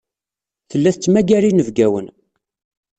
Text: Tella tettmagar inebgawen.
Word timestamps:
Tella 0.69 0.89
tettmagar 0.93 1.43
inebgawen. 1.45 2.07